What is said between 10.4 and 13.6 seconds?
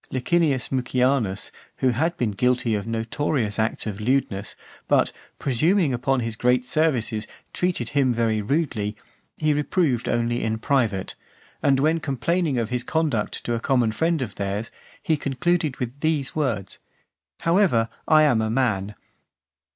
in private; and when complaining of his conduct to a